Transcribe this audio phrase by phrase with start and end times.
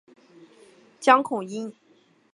[0.99, 1.71] 江孔殷。